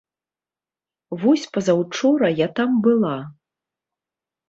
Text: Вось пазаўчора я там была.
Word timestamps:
Вось 1.25 1.45
пазаўчора 1.59 2.27
я 2.45 2.51
там 2.61 2.71
была. 2.91 3.15